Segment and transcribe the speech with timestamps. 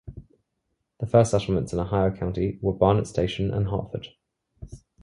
[0.99, 4.07] The first settlements in Ohio County were Barnetts Station and Hartford.